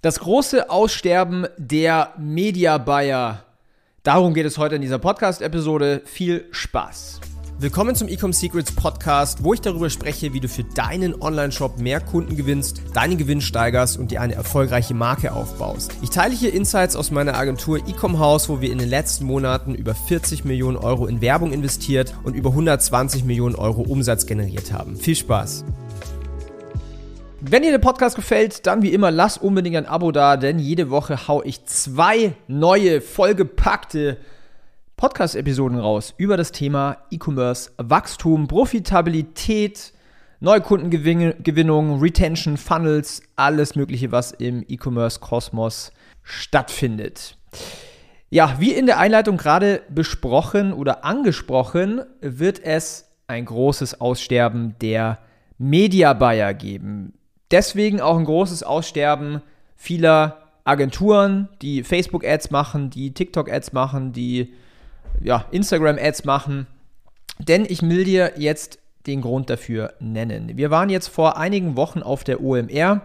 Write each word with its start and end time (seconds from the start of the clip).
Das 0.00 0.20
große 0.20 0.70
Aussterben 0.70 1.48
der 1.56 2.14
Media 2.18 2.78
Buyer. 2.78 3.42
Darum 4.04 4.32
geht 4.32 4.46
es 4.46 4.56
heute 4.56 4.76
in 4.76 4.80
dieser 4.80 5.00
Podcast-Episode. 5.00 6.02
Viel 6.04 6.46
Spaß. 6.52 7.20
Willkommen 7.58 7.96
zum 7.96 8.06
Ecom 8.06 8.32
Secrets 8.32 8.70
Podcast, 8.70 9.42
wo 9.42 9.54
ich 9.54 9.60
darüber 9.60 9.90
spreche, 9.90 10.32
wie 10.32 10.38
du 10.38 10.48
für 10.48 10.62
deinen 10.62 11.20
Online-Shop 11.20 11.80
mehr 11.80 11.98
Kunden 11.98 12.36
gewinnst, 12.36 12.80
deinen 12.94 13.18
Gewinn 13.18 13.40
steigerst 13.40 13.98
und 13.98 14.12
dir 14.12 14.20
eine 14.20 14.36
erfolgreiche 14.36 14.94
Marke 14.94 15.32
aufbaust. 15.32 15.90
Ich 16.00 16.10
teile 16.10 16.32
hier 16.32 16.54
Insights 16.54 16.94
aus 16.94 17.10
meiner 17.10 17.34
Agentur 17.34 17.78
Ecom 17.78 18.20
House, 18.20 18.48
wo 18.48 18.60
wir 18.60 18.70
in 18.70 18.78
den 18.78 18.88
letzten 18.88 19.24
Monaten 19.24 19.74
über 19.74 19.96
40 19.96 20.44
Millionen 20.44 20.76
Euro 20.76 21.06
in 21.06 21.20
Werbung 21.20 21.52
investiert 21.52 22.14
und 22.22 22.36
über 22.36 22.50
120 22.50 23.24
Millionen 23.24 23.56
Euro 23.56 23.82
Umsatz 23.82 24.26
generiert 24.26 24.72
haben. 24.72 24.94
Viel 24.94 25.16
Spaß! 25.16 25.64
Wenn 27.40 27.62
dir 27.62 27.70
der 27.70 27.78
Podcast 27.78 28.16
gefällt, 28.16 28.66
dann 28.66 28.82
wie 28.82 28.92
immer 28.92 29.12
lass 29.12 29.38
unbedingt 29.38 29.76
ein 29.76 29.86
Abo 29.86 30.10
da, 30.10 30.36
denn 30.36 30.58
jede 30.58 30.90
Woche 30.90 31.28
hau 31.28 31.40
ich 31.44 31.64
zwei 31.66 32.34
neue, 32.48 33.00
vollgepackte 33.00 34.16
Podcast-Episoden 34.96 35.78
raus 35.78 36.14
über 36.16 36.36
das 36.36 36.50
Thema 36.50 36.96
E-Commerce, 37.12 37.70
Wachstum, 37.78 38.48
Profitabilität, 38.48 39.92
Neukundengewinnung, 40.40 42.00
Retention, 42.00 42.56
Funnels, 42.56 43.22
alles 43.36 43.76
Mögliche, 43.76 44.10
was 44.10 44.32
im 44.32 44.64
E-Commerce-Kosmos 44.66 45.92
stattfindet. 46.24 47.36
Ja, 48.30 48.56
wie 48.58 48.72
in 48.72 48.86
der 48.86 48.98
Einleitung 48.98 49.36
gerade 49.36 49.82
besprochen 49.88 50.72
oder 50.72 51.04
angesprochen, 51.04 52.02
wird 52.20 52.64
es 52.64 53.08
ein 53.28 53.44
großes 53.44 54.00
Aussterben 54.00 54.74
der 54.80 55.18
Media 55.56 56.14
Buyer 56.14 56.52
geben. 56.52 57.14
Deswegen 57.50 58.00
auch 58.00 58.18
ein 58.18 58.24
großes 58.24 58.62
Aussterben 58.62 59.42
vieler 59.76 60.42
Agenturen, 60.64 61.48
die 61.62 61.82
Facebook-Ads 61.82 62.50
machen, 62.50 62.90
die 62.90 63.14
TikTok-Ads 63.14 63.72
machen, 63.72 64.12
die 64.12 64.52
ja, 65.20 65.46
Instagram-Ads 65.50 66.24
machen. 66.24 66.66
Denn 67.38 67.64
ich 67.64 67.82
will 67.82 68.04
dir 68.04 68.32
jetzt 68.36 68.78
den 69.06 69.22
Grund 69.22 69.48
dafür 69.48 69.94
nennen. 70.00 70.56
Wir 70.56 70.70
waren 70.70 70.90
jetzt 70.90 71.08
vor 71.08 71.38
einigen 71.38 71.76
Wochen 71.76 72.02
auf 72.02 72.24
der 72.24 72.42
OMR. 72.42 73.02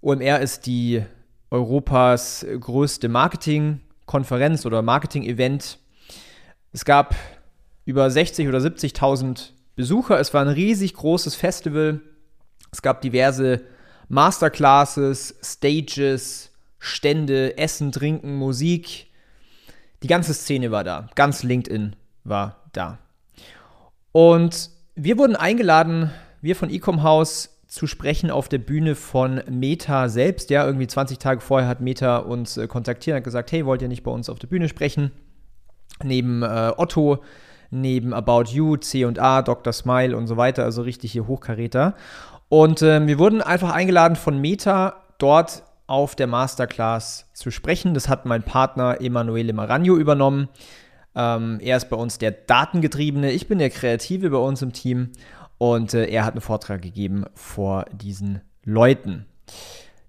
OMR 0.00 0.40
ist 0.40 0.66
die 0.66 1.02
Europas 1.50 2.44
größte 2.58 3.08
Marketing-Konferenz 3.08 4.66
oder 4.66 4.82
Marketing-Event. 4.82 5.78
Es 6.72 6.84
gab 6.84 7.14
über 7.84 8.10
60 8.10 8.48
oder 8.48 8.58
70.000 8.58 9.50
Besucher. 9.76 10.18
Es 10.18 10.34
war 10.34 10.42
ein 10.42 10.48
riesig 10.48 10.94
großes 10.94 11.36
Festival. 11.36 12.00
Es 12.74 12.82
gab 12.82 13.02
diverse 13.02 13.60
Masterclasses, 14.08 15.36
Stages, 15.40 16.50
Stände, 16.80 17.56
Essen, 17.56 17.92
Trinken, 17.92 18.34
Musik. 18.34 19.06
Die 20.02 20.08
ganze 20.08 20.34
Szene 20.34 20.72
war 20.72 20.82
da. 20.82 21.08
Ganz 21.14 21.44
LinkedIn 21.44 21.94
war 22.24 22.64
da. 22.72 22.98
Und 24.10 24.70
wir 24.96 25.18
wurden 25.18 25.36
eingeladen, 25.36 26.10
wir 26.40 26.56
von 26.56 26.68
Ecom 26.68 27.04
House, 27.04 27.50
zu 27.68 27.86
sprechen 27.86 28.30
auf 28.30 28.48
der 28.48 28.58
Bühne 28.58 28.96
von 28.96 29.40
Meta 29.48 30.08
selbst. 30.08 30.50
Ja, 30.50 30.66
irgendwie 30.66 30.88
20 30.88 31.18
Tage 31.18 31.40
vorher 31.40 31.68
hat 31.68 31.80
Meta 31.80 32.18
uns 32.18 32.56
äh, 32.56 32.66
kontaktiert 32.66 33.18
und 33.18 33.22
gesagt, 33.22 33.52
hey, 33.52 33.66
wollt 33.66 33.82
ihr 33.82 33.88
nicht 33.88 34.02
bei 34.02 34.10
uns 34.10 34.28
auf 34.28 34.40
der 34.40 34.48
Bühne 34.48 34.68
sprechen? 34.68 35.12
Neben 36.02 36.42
äh, 36.42 36.72
Otto, 36.76 37.22
neben 37.70 38.12
About 38.12 38.44
You, 38.50 38.76
C&A, 38.76 39.42
Dr. 39.42 39.72
Smile 39.72 40.16
und 40.16 40.26
so 40.26 40.36
weiter, 40.36 40.64
also 40.64 40.82
richtig 40.82 41.12
hier 41.12 41.26
Hochkaräter. 41.26 41.94
Und 42.48 42.82
äh, 42.82 43.06
wir 43.06 43.18
wurden 43.18 43.42
einfach 43.42 43.72
eingeladen 43.72 44.16
von 44.16 44.40
Meta, 44.40 45.02
dort 45.18 45.62
auf 45.86 46.14
der 46.14 46.26
Masterclass 46.26 47.28
zu 47.34 47.50
sprechen. 47.50 47.94
Das 47.94 48.08
hat 48.08 48.26
mein 48.26 48.42
Partner 48.42 49.00
Emanuele 49.00 49.52
Maragno 49.52 49.96
übernommen. 49.96 50.48
Ähm, 51.14 51.58
er 51.60 51.76
ist 51.76 51.90
bei 51.90 51.96
uns 51.96 52.18
der 52.18 52.32
Datengetriebene, 52.32 53.30
ich 53.30 53.46
bin 53.46 53.58
der 53.58 53.70
Kreative 53.70 54.30
bei 54.30 54.38
uns 54.38 54.62
im 54.62 54.72
Team 54.72 55.12
und 55.58 55.94
äh, 55.94 56.06
er 56.06 56.24
hat 56.24 56.34
einen 56.34 56.40
Vortrag 56.40 56.82
gegeben 56.82 57.24
vor 57.34 57.84
diesen 57.92 58.40
Leuten. 58.64 59.26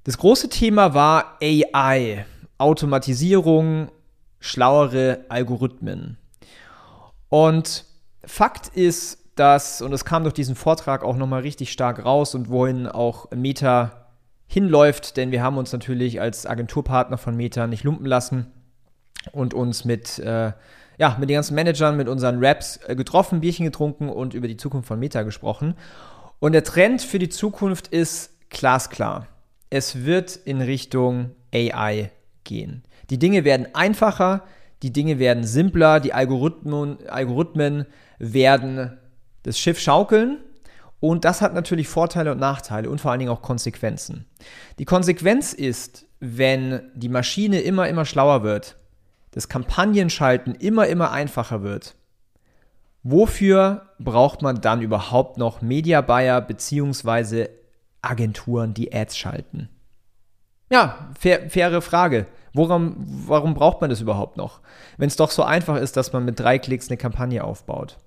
Das 0.04 0.18
große 0.18 0.50
Thema 0.50 0.94
war 0.94 1.38
AI, 1.42 2.26
Automatisierung, 2.58 3.92
schlauere 4.40 5.26
Algorithmen. 5.30 6.18
Und 7.30 7.86
Fakt 8.24 8.70
ist, 8.70 9.20
dass, 9.36 9.82
und 9.82 9.92
das 9.92 10.06
kam 10.06 10.24
durch 10.24 10.34
diesen 10.34 10.56
Vortrag 10.56 11.04
auch 11.04 11.18
nochmal 11.18 11.42
richtig 11.42 11.72
stark 11.72 12.04
raus 12.04 12.36
und 12.36 12.50
wohin 12.50 12.88
auch 12.88 13.30
Meta 13.32 14.06
hinläuft, 14.48 15.18
denn 15.18 15.32
wir 15.32 15.44
haben 15.44 15.58
uns 15.58 15.74
natürlich 15.74 16.22
als 16.22 16.46
Agenturpartner 16.46 17.18
von 17.18 17.36
Meta 17.36 17.68
nicht 17.68 17.84
lumpen 17.84 18.06
lassen 18.06 18.52
und 19.32 19.54
uns 19.54 19.86
mit, 19.86 20.20
äh, 20.20 20.54
ja, 20.98 21.18
mit 21.20 21.30
den 21.30 21.36
ganzen 21.36 21.56
Managern, 21.56 21.98
mit 21.98 22.08
unseren 22.08 22.44
Raps 22.44 22.80
äh, 22.88 22.96
getroffen, 22.96 23.42
Bierchen 23.42 23.66
getrunken 23.66 24.10
und 24.10 24.34
über 24.34 24.48
die 24.48 24.58
Zukunft 24.58 24.88
von 24.88 25.00
Meta 25.00 25.24
gesprochen. 25.24 25.76
Und 26.40 26.54
der 26.54 26.64
Trend 26.64 27.02
für 27.02 27.20
die 27.20 27.30
Zukunft 27.30 27.88
ist 27.88 28.50
glasklar. 28.50 29.28
Es 29.70 30.06
wird 30.06 30.36
in 30.36 30.62
Richtung 30.62 31.32
AI 31.54 32.12
gehen. 32.44 32.84
Die 33.10 33.20
Dinge 33.20 33.44
werden 33.44 33.68
einfacher, 33.74 34.44
die 34.86 34.94
Dinge 34.94 35.18
werden 35.18 35.44
simpler, 35.44 36.00
die 36.00 36.14
Algorithmen, 36.14 37.10
Algorithmen 37.10 37.88
werden 38.20 38.96
das 39.42 39.58
Schiff 39.58 39.80
schaukeln. 39.80 40.44
Und 41.00 41.26
das 41.26 41.42
hat 41.42 41.56
natürlich 41.56 41.88
Vorteile 41.88 42.32
und 42.32 42.40
Nachteile 42.40 42.92
und 42.92 43.02
vor 43.02 43.10
allen 43.10 43.18
Dingen 43.20 43.32
auch 43.32 43.42
Konsequenzen. 43.42 44.28
Die 44.78 44.86
Konsequenz 44.86 45.54
ist, 45.54 46.06
wenn 46.20 46.92
die 46.94 47.10
Maschine 47.10 47.62
immer, 47.62 47.90
immer 47.90 48.06
schlauer 48.06 48.44
wird, 48.44 48.78
das 49.32 49.50
Kampagnenschalten 49.50 50.54
immer, 50.54 50.86
immer 50.86 51.12
einfacher 51.12 51.64
wird, 51.64 51.96
wofür 53.02 53.90
braucht 53.98 54.44
man 54.44 54.62
dann 54.62 54.84
überhaupt 54.84 55.40
noch 55.40 55.64
Media 55.64 56.02
Buyer 56.02 56.42
bzw. 56.42 57.48
Agenturen, 58.04 58.76
die 58.76 58.94
Ads 58.94 59.18
schalten? 59.18 59.70
Ja, 60.70 61.10
fair, 61.20 61.50
faire 61.50 61.82
Frage. 61.82 62.28
Worum, 62.56 62.96
warum 63.28 63.54
braucht 63.54 63.82
man 63.82 63.90
das 63.90 64.00
überhaupt 64.00 64.38
noch? 64.38 64.62
Wenn 64.98 65.08
es 65.08 65.18
doch 65.18 65.30
so 65.30 65.44
einfach 65.44 65.76
ist, 65.76 65.98
dass 65.98 66.14
man 66.14 66.24
mit 66.24 66.40
drei 66.40 66.58
Klicks 66.58 66.88
eine 66.88 66.96
Kampagne 66.96 67.44
aufbaut. 67.44 67.98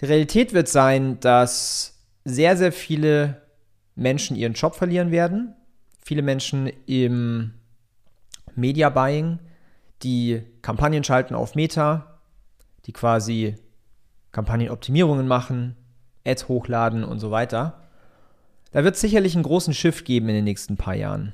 Die 0.00 0.06
Realität 0.06 0.52
wird 0.52 0.66
sein, 0.66 1.20
dass 1.20 2.00
sehr, 2.24 2.56
sehr 2.56 2.72
viele 2.72 3.40
Menschen 3.94 4.36
ihren 4.36 4.54
Job 4.54 4.74
verlieren 4.74 5.12
werden. 5.12 5.54
Viele 6.00 6.22
Menschen 6.22 6.72
im 6.86 7.54
Media 8.56 8.88
Buying, 8.88 9.38
die 10.02 10.42
Kampagnen 10.60 11.04
schalten 11.04 11.36
auf 11.36 11.54
Meta, 11.54 12.18
die 12.86 12.92
quasi 12.92 13.54
Kampagnenoptimierungen 14.32 15.28
machen, 15.28 15.76
Ads 16.26 16.48
hochladen 16.48 17.04
und 17.04 17.20
so 17.20 17.30
weiter. 17.30 17.80
Da 18.72 18.82
wird 18.82 18.96
es 18.96 19.00
sicherlich 19.00 19.34
einen 19.34 19.44
großen 19.44 19.72
Shift 19.72 20.04
geben 20.04 20.28
in 20.30 20.34
den 20.34 20.44
nächsten 20.44 20.76
paar 20.76 20.96
Jahren. 20.96 21.32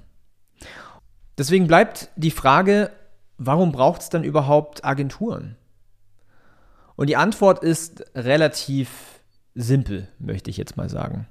Deswegen 1.42 1.66
bleibt 1.66 2.08
die 2.14 2.30
Frage, 2.30 2.92
warum 3.36 3.72
braucht 3.72 4.02
es 4.02 4.10
dann 4.10 4.22
überhaupt 4.22 4.84
Agenturen? 4.84 5.56
Und 6.94 7.08
die 7.08 7.16
Antwort 7.16 7.64
ist 7.64 8.04
relativ 8.14 8.88
simpel, 9.56 10.06
möchte 10.20 10.50
ich 10.50 10.56
jetzt 10.56 10.76
mal 10.76 10.88
sagen. 10.88 11.26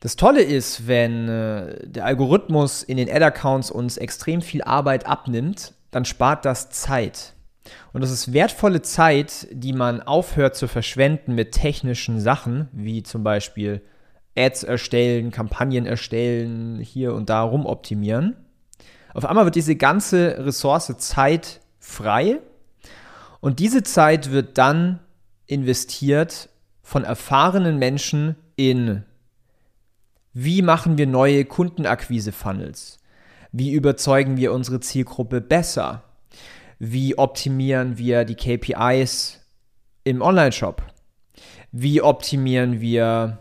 Das 0.00 0.16
Tolle 0.16 0.42
ist, 0.42 0.88
wenn 0.88 1.28
äh, 1.28 1.86
der 1.86 2.04
Algorithmus 2.06 2.82
in 2.82 2.96
den 2.96 3.08
Ad-Accounts 3.08 3.70
uns 3.70 3.96
extrem 3.98 4.42
viel 4.42 4.62
Arbeit 4.62 5.06
abnimmt, 5.06 5.74
dann 5.92 6.04
spart 6.04 6.44
das 6.44 6.70
Zeit. 6.70 7.34
Und 7.92 8.00
das 8.00 8.10
ist 8.10 8.32
wertvolle 8.32 8.82
Zeit, 8.82 9.46
die 9.52 9.72
man 9.72 10.02
aufhört 10.02 10.56
zu 10.56 10.66
verschwenden 10.66 11.36
mit 11.36 11.52
technischen 11.52 12.18
Sachen, 12.18 12.68
wie 12.72 13.04
zum 13.04 13.22
Beispiel 13.22 13.80
Ads 14.36 14.64
erstellen, 14.64 15.30
Kampagnen 15.30 15.86
erstellen, 15.86 16.78
hier 16.80 17.14
und 17.14 17.30
da 17.30 17.42
rumoptimieren. 17.42 18.36
Auf 19.12 19.24
einmal 19.24 19.44
wird 19.44 19.56
diese 19.56 19.76
ganze 19.76 20.36
Ressource 20.44 20.96
Zeit 20.98 21.60
frei 21.78 22.40
und 23.40 23.58
diese 23.58 23.82
Zeit 23.82 24.30
wird 24.30 24.58
dann 24.58 25.00
investiert 25.46 26.48
von 26.82 27.04
erfahrenen 27.04 27.78
Menschen 27.78 28.36
in, 28.56 29.04
wie 30.32 30.62
machen 30.62 30.96
wir 30.96 31.06
neue 31.06 31.44
Kundenakquise-Funnels? 31.44 32.98
Wie 33.52 33.72
überzeugen 33.72 34.36
wir 34.36 34.52
unsere 34.52 34.78
Zielgruppe 34.78 35.40
besser? 35.40 36.04
Wie 36.78 37.18
optimieren 37.18 37.98
wir 37.98 38.24
die 38.24 38.36
KPIs 38.36 39.40
im 40.04 40.22
Online-Shop? 40.22 40.82
Wie 41.72 42.00
optimieren 42.00 42.80
wir 42.80 43.38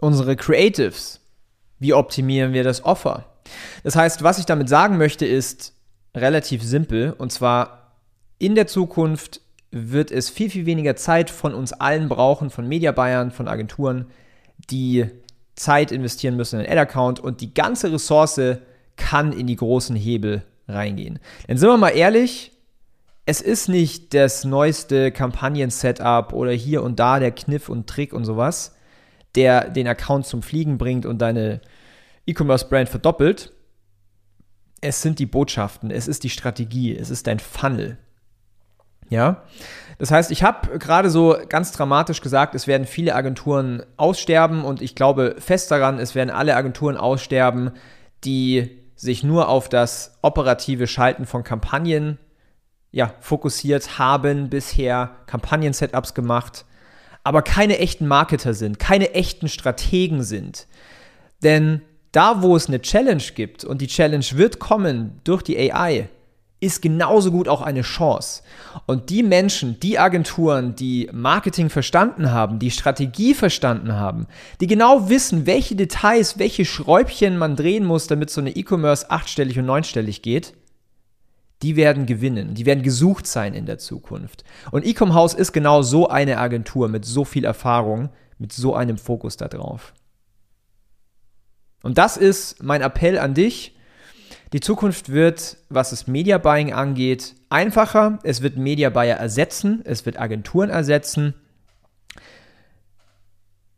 unsere 0.00 0.36
Creatives? 0.36 1.20
Wie 1.78 1.94
optimieren 1.94 2.52
wir 2.52 2.64
das 2.64 2.84
Offer? 2.84 3.26
Das 3.82 3.96
heißt, 3.96 4.22
was 4.22 4.38
ich 4.38 4.46
damit 4.46 4.68
sagen 4.68 4.96
möchte, 4.96 5.26
ist 5.26 5.74
relativ 6.14 6.62
simpel. 6.62 7.12
Und 7.16 7.32
zwar 7.32 7.98
in 8.38 8.54
der 8.54 8.66
Zukunft 8.66 9.40
wird 9.70 10.10
es 10.10 10.30
viel, 10.30 10.50
viel 10.50 10.66
weniger 10.66 10.96
Zeit 10.96 11.30
von 11.30 11.52
uns 11.54 11.72
allen 11.72 12.08
brauchen, 12.08 12.50
von 12.50 12.68
Media 12.68 12.92
Buyern, 12.92 13.30
von 13.30 13.48
Agenturen, 13.48 14.06
die 14.70 15.06
Zeit 15.56 15.92
investieren 15.92 16.36
müssen 16.36 16.60
in 16.60 16.66
einen 16.66 16.78
Ad-Account 16.78 17.20
und 17.20 17.40
die 17.40 17.54
ganze 17.54 17.92
Ressource 17.92 18.58
kann 18.96 19.32
in 19.32 19.46
die 19.46 19.56
großen 19.56 19.96
Hebel 19.96 20.44
reingehen. 20.68 21.18
Denn 21.48 21.58
sind 21.58 21.68
wir 21.68 21.76
mal 21.76 21.90
ehrlich, 21.90 22.52
es 23.26 23.40
ist 23.40 23.68
nicht 23.68 24.14
das 24.14 24.44
neueste 24.44 25.10
Kampagnen-Setup 25.10 26.32
oder 26.32 26.52
hier 26.52 26.82
und 26.82 26.98
da 27.00 27.18
der 27.18 27.32
Kniff 27.32 27.68
und 27.68 27.88
Trick 27.88 28.12
und 28.12 28.24
sowas, 28.24 28.73
der 29.34 29.68
den 29.70 29.88
Account 29.88 30.26
zum 30.26 30.42
Fliegen 30.42 30.78
bringt 30.78 31.06
und 31.06 31.18
deine 31.18 31.60
E-Commerce-Brand 32.26 32.88
verdoppelt. 32.88 33.52
Es 34.80 35.02
sind 35.02 35.18
die 35.18 35.26
Botschaften, 35.26 35.90
es 35.90 36.08
ist 36.08 36.24
die 36.24 36.30
Strategie, 36.30 36.96
es 36.96 37.10
ist 37.10 37.26
dein 37.26 37.38
Funnel. 37.38 37.98
Ja, 39.10 39.42
das 39.98 40.10
heißt, 40.10 40.30
ich 40.30 40.42
habe 40.42 40.78
gerade 40.78 41.10
so 41.10 41.36
ganz 41.48 41.72
dramatisch 41.72 42.20
gesagt, 42.20 42.54
es 42.54 42.66
werden 42.66 42.86
viele 42.86 43.14
Agenturen 43.14 43.82
aussterben 43.96 44.64
und 44.64 44.82
ich 44.82 44.94
glaube 44.94 45.36
fest 45.38 45.70
daran, 45.70 45.98
es 45.98 46.14
werden 46.14 46.30
alle 46.30 46.56
Agenturen 46.56 46.96
aussterben, 46.96 47.70
die 48.24 48.82
sich 48.96 49.22
nur 49.22 49.48
auf 49.48 49.68
das 49.68 50.18
operative 50.22 50.86
Schalten 50.86 51.26
von 51.26 51.44
Kampagnen 51.44 52.18
ja, 52.90 53.12
fokussiert 53.20 53.98
haben, 53.98 54.50
bisher 54.50 55.16
Kampagnen-Setups 55.26 56.14
gemacht, 56.14 56.64
aber 57.24 57.42
keine 57.42 57.78
echten 57.78 58.06
Marketer 58.06 58.54
sind, 58.54 58.78
keine 58.78 59.14
echten 59.14 59.48
Strategen 59.48 60.22
sind. 60.22 60.66
Denn 61.42 61.80
da, 62.12 62.42
wo 62.42 62.54
es 62.54 62.68
eine 62.68 62.80
Challenge 62.80 63.22
gibt 63.34 63.64
und 63.64 63.80
die 63.80 63.88
Challenge 63.88 64.24
wird 64.34 64.60
kommen 64.60 65.20
durch 65.24 65.42
die 65.42 65.58
AI, 65.72 66.08
ist 66.60 66.80
genauso 66.80 67.30
gut 67.30 67.48
auch 67.48 67.60
eine 67.60 67.82
Chance. 67.82 68.42
Und 68.86 69.10
die 69.10 69.22
Menschen, 69.22 69.78
die 69.80 69.98
Agenturen, 69.98 70.76
die 70.76 71.10
Marketing 71.12 71.68
verstanden 71.68 72.30
haben, 72.30 72.58
die 72.58 72.70
Strategie 72.70 73.34
verstanden 73.34 73.94
haben, 73.94 74.26
die 74.60 74.66
genau 74.66 75.08
wissen, 75.08 75.46
welche 75.46 75.76
Details, 75.76 76.38
welche 76.38 76.64
Schräubchen 76.64 77.36
man 77.36 77.56
drehen 77.56 77.84
muss, 77.84 78.06
damit 78.06 78.30
so 78.30 78.40
eine 78.40 78.56
E-Commerce 78.56 79.10
achtstellig 79.10 79.58
und 79.58 79.66
neunstellig 79.66 80.22
geht, 80.22 80.54
die 81.62 81.76
werden 81.76 82.06
gewinnen, 82.06 82.54
die 82.54 82.66
werden 82.66 82.82
gesucht 82.82 83.26
sein 83.26 83.54
in 83.54 83.66
der 83.66 83.78
Zukunft. 83.78 84.44
Und 84.70 84.84
Ecom 84.84 85.14
House 85.14 85.34
ist 85.34 85.52
genau 85.52 85.82
so 85.82 86.08
eine 86.08 86.38
Agentur 86.38 86.88
mit 86.88 87.04
so 87.04 87.24
viel 87.24 87.44
Erfahrung, 87.44 88.10
mit 88.38 88.52
so 88.52 88.74
einem 88.74 88.98
Fokus 88.98 89.36
darauf. 89.36 89.94
Und 91.82 91.98
das 91.98 92.16
ist 92.16 92.62
mein 92.62 92.82
Appell 92.82 93.18
an 93.18 93.34
dich. 93.34 93.76
Die 94.52 94.60
Zukunft 94.60 95.10
wird, 95.10 95.56
was 95.68 95.90
das 95.90 96.06
Media 96.06 96.38
Buying 96.38 96.72
angeht, 96.72 97.34
einfacher. 97.50 98.18
Es 98.22 98.40
wird 98.40 98.56
Media 98.56 98.90
Buyer 98.90 99.16
ersetzen, 99.16 99.82
es 99.84 100.06
wird 100.06 100.18
Agenturen 100.18 100.70
ersetzen. 100.70 101.34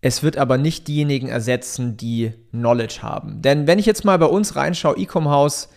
Es 0.00 0.22
wird 0.22 0.36
aber 0.36 0.58
nicht 0.58 0.86
diejenigen 0.86 1.28
ersetzen, 1.28 1.96
die 1.96 2.32
Knowledge 2.50 2.98
haben. 3.02 3.42
Denn 3.42 3.66
wenn 3.66 3.78
ich 3.78 3.86
jetzt 3.86 4.04
mal 4.04 4.18
bei 4.18 4.26
uns 4.26 4.54
reinschaue, 4.54 4.98
Ecom 4.98 5.28
House, 5.28 5.68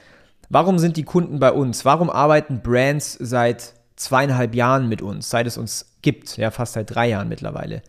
warum 0.50 0.80
sind 0.80 0.98
die 0.98 1.04
Kunden 1.04 1.40
bei 1.40 1.52
uns? 1.52 1.86
Warum 1.86 2.10
arbeiten 2.10 2.62
Brands 2.62 3.14
seit 3.20 3.74
zweieinhalb 3.96 4.56
Jahren 4.56 4.90
mit 4.90 5.02
uns, 5.02 5.30
seit 5.30 5.48
es 5.48 5.58
uns 5.58 5.98
gibt? 6.02 6.38
Ja, 6.38 6.52
fast 6.52 6.74
seit 6.74 6.94
drei 6.94 7.10
Jahren 7.10 7.30
mittlerweile. 7.30 7.82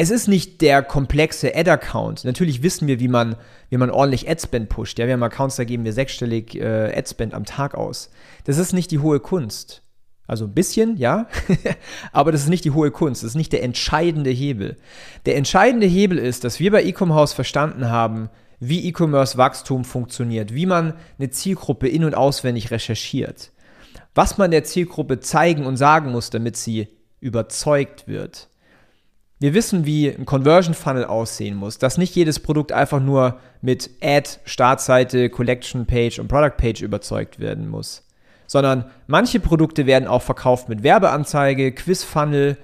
Es 0.00 0.10
ist 0.10 0.28
nicht 0.28 0.60
der 0.60 0.84
komplexe 0.84 1.56
Ad-Account. 1.56 2.24
Natürlich 2.24 2.62
wissen 2.62 2.86
wir, 2.86 3.00
wie 3.00 3.08
man, 3.08 3.34
wie 3.68 3.78
man 3.78 3.90
ordentlich 3.90 4.30
Adspend 4.30 4.68
pusht. 4.68 4.96
Ja, 4.98 5.06
wir 5.06 5.14
haben 5.14 5.22
Accounts, 5.24 5.56
da 5.56 5.64
geben 5.64 5.84
wir 5.84 5.92
sechsstellig 5.92 6.54
äh, 6.54 6.96
Adspend 6.96 7.34
am 7.34 7.44
Tag 7.44 7.74
aus. 7.74 8.10
Das 8.44 8.58
ist 8.58 8.72
nicht 8.72 8.92
die 8.92 9.00
hohe 9.00 9.18
Kunst. 9.18 9.82
Also 10.28 10.44
ein 10.44 10.52
bisschen, 10.52 10.98
ja, 10.98 11.26
aber 12.12 12.30
das 12.30 12.42
ist 12.42 12.48
nicht 12.48 12.64
die 12.64 12.70
hohe 12.70 12.90
Kunst, 12.90 13.22
das 13.22 13.30
ist 13.30 13.34
nicht 13.34 13.52
der 13.52 13.64
entscheidende 13.64 14.30
Hebel. 14.30 14.76
Der 15.24 15.36
entscheidende 15.36 15.86
Hebel 15.86 16.18
ist, 16.18 16.44
dass 16.44 16.60
wir 16.60 16.70
bei 16.70 16.84
Ecom 16.84 17.14
House 17.14 17.32
verstanden 17.32 17.90
haben, 17.90 18.28
wie 18.60 18.86
E-Commerce-Wachstum 18.88 19.84
funktioniert, 19.84 20.54
wie 20.54 20.66
man 20.66 20.94
eine 21.18 21.30
Zielgruppe 21.30 21.88
in- 21.88 22.04
und 22.04 22.14
auswendig 22.14 22.70
recherchiert, 22.70 23.52
was 24.14 24.38
man 24.38 24.50
der 24.50 24.64
Zielgruppe 24.64 25.20
zeigen 25.20 25.66
und 25.66 25.76
sagen 25.76 26.12
muss, 26.12 26.30
damit 26.30 26.56
sie 26.56 26.88
überzeugt 27.20 28.08
wird. 28.08 28.48
Wir 29.40 29.54
wissen, 29.54 29.86
wie 29.86 30.08
ein 30.08 30.26
Conversion 30.26 30.74
Funnel 30.74 31.04
aussehen 31.04 31.56
muss, 31.56 31.78
dass 31.78 31.96
nicht 31.96 32.16
jedes 32.16 32.40
Produkt 32.40 32.72
einfach 32.72 33.00
nur 33.00 33.38
mit 33.62 33.90
Ad, 34.02 34.28
Startseite, 34.44 35.30
Collection 35.30 35.86
Page 35.86 36.18
und 36.18 36.26
Product 36.26 36.56
Page 36.56 36.82
überzeugt 36.82 37.38
werden 37.38 37.68
muss, 37.68 38.04
sondern 38.48 38.90
manche 39.06 39.38
Produkte 39.38 39.86
werden 39.86 40.08
auch 40.08 40.22
verkauft 40.22 40.68
mit 40.68 40.82
Werbeanzeige, 40.82 41.70
Quiz 41.70 42.02
Funnel, 42.02 42.56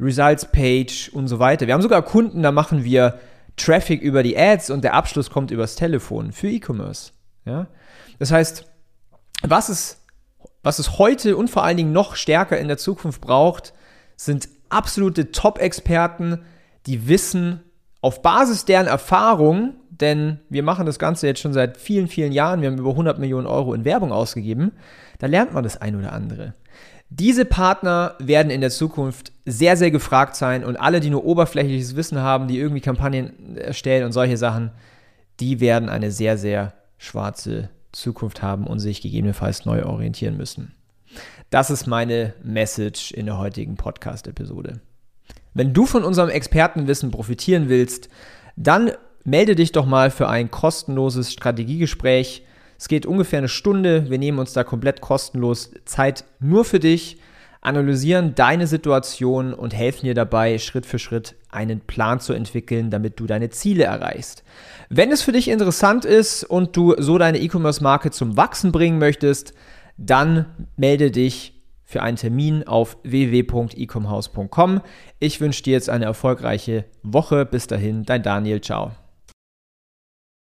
Results 0.00 0.50
Page 0.50 1.10
und 1.12 1.28
so 1.28 1.38
weiter. 1.38 1.66
Wir 1.66 1.74
haben 1.74 1.82
sogar 1.82 2.02
Kunden, 2.02 2.42
da 2.42 2.52
machen 2.52 2.84
wir 2.84 3.20
Traffic 3.56 4.02
über 4.02 4.22
die 4.22 4.36
Ads 4.36 4.70
und 4.70 4.82
der 4.84 4.94
Abschluss 4.94 5.30
kommt 5.30 5.50
übers 5.50 5.76
Telefon 5.76 6.32
für 6.32 6.48
E-Commerce. 6.48 7.12
Ja? 7.44 7.68
Das 8.18 8.32
heißt, 8.32 8.66
was 9.42 9.68
es, 9.68 10.02
was 10.62 10.78
es 10.78 10.98
heute 10.98 11.36
und 11.36 11.50
vor 11.50 11.64
allen 11.64 11.76
Dingen 11.76 11.92
noch 11.92 12.16
stärker 12.16 12.58
in 12.58 12.68
der 12.68 12.78
Zukunft 12.78 13.20
braucht, 13.20 13.74
sind 14.16 14.48
absolute 14.68 15.30
Top-Experten, 15.30 16.44
die 16.86 17.08
wissen 17.08 17.60
auf 18.00 18.22
Basis 18.22 18.64
deren 18.64 18.86
Erfahrung, 18.86 19.74
denn 19.90 20.40
wir 20.48 20.62
machen 20.62 20.86
das 20.86 20.98
Ganze 20.98 21.26
jetzt 21.26 21.40
schon 21.40 21.52
seit 21.52 21.76
vielen, 21.76 22.08
vielen 22.08 22.32
Jahren, 22.32 22.60
wir 22.60 22.70
haben 22.70 22.78
über 22.78 22.90
100 22.90 23.18
Millionen 23.18 23.46
Euro 23.46 23.72
in 23.74 23.84
Werbung 23.84 24.12
ausgegeben, 24.12 24.72
da 25.18 25.26
lernt 25.26 25.54
man 25.54 25.64
das 25.64 25.80
ein 25.80 25.96
oder 25.96 26.12
andere. 26.12 26.54
Diese 27.16 27.44
Partner 27.44 28.16
werden 28.18 28.50
in 28.50 28.60
der 28.60 28.70
Zukunft 28.70 29.30
sehr, 29.46 29.76
sehr 29.76 29.92
gefragt 29.92 30.34
sein 30.34 30.64
und 30.64 30.76
alle, 30.76 30.98
die 30.98 31.10
nur 31.10 31.24
oberflächliches 31.24 31.94
Wissen 31.94 32.18
haben, 32.18 32.48
die 32.48 32.58
irgendwie 32.58 32.80
Kampagnen 32.80 33.56
erstellen 33.56 34.04
und 34.04 34.10
solche 34.10 34.36
Sachen, 34.36 34.72
die 35.38 35.60
werden 35.60 35.88
eine 35.88 36.10
sehr, 36.10 36.36
sehr 36.36 36.72
schwarze 36.98 37.70
Zukunft 37.92 38.42
haben 38.42 38.66
und 38.66 38.80
sich 38.80 39.00
gegebenenfalls 39.00 39.64
neu 39.64 39.84
orientieren 39.84 40.36
müssen. 40.36 40.74
Das 41.50 41.70
ist 41.70 41.86
meine 41.86 42.34
Message 42.42 43.12
in 43.12 43.26
der 43.26 43.38
heutigen 43.38 43.76
Podcast-Episode. 43.76 44.80
Wenn 45.52 45.72
du 45.72 45.86
von 45.86 46.02
unserem 46.02 46.30
Expertenwissen 46.30 47.12
profitieren 47.12 47.68
willst, 47.68 48.08
dann 48.56 48.90
melde 49.22 49.54
dich 49.54 49.70
doch 49.70 49.86
mal 49.86 50.10
für 50.10 50.28
ein 50.28 50.50
kostenloses 50.50 51.32
Strategiegespräch. 51.32 52.44
Es 52.84 52.88
geht 52.88 53.06
ungefähr 53.06 53.38
eine 53.38 53.48
Stunde. 53.48 54.10
Wir 54.10 54.18
nehmen 54.18 54.38
uns 54.38 54.52
da 54.52 54.62
komplett 54.62 55.00
kostenlos 55.00 55.70
Zeit 55.86 56.26
nur 56.38 56.66
für 56.66 56.80
dich, 56.80 57.16
analysieren 57.62 58.34
deine 58.34 58.66
Situation 58.66 59.54
und 59.54 59.72
helfen 59.72 60.04
dir 60.04 60.12
dabei, 60.12 60.58
Schritt 60.58 60.84
für 60.84 60.98
Schritt 60.98 61.34
einen 61.48 61.80
Plan 61.80 62.20
zu 62.20 62.34
entwickeln, 62.34 62.90
damit 62.90 63.18
du 63.18 63.24
deine 63.24 63.48
Ziele 63.48 63.84
erreichst. 63.84 64.44
Wenn 64.90 65.10
es 65.12 65.22
für 65.22 65.32
dich 65.32 65.48
interessant 65.48 66.04
ist 66.04 66.44
und 66.44 66.76
du 66.76 66.94
so 66.98 67.16
deine 67.16 67.38
E-Commerce-Marke 67.38 68.10
zum 68.10 68.36
Wachsen 68.36 68.70
bringen 68.70 68.98
möchtest, 68.98 69.54
dann 69.96 70.44
melde 70.76 71.10
dich 71.10 71.54
für 71.84 72.02
einen 72.02 72.18
Termin 72.18 72.66
auf 72.66 72.98
www.ecomhouse.com. 73.02 74.82
Ich 75.20 75.40
wünsche 75.40 75.62
dir 75.62 75.72
jetzt 75.72 75.88
eine 75.88 76.04
erfolgreiche 76.04 76.84
Woche. 77.02 77.46
Bis 77.46 77.66
dahin, 77.66 78.02
dein 78.02 78.22
Daniel. 78.22 78.60
Ciao. 78.60 78.90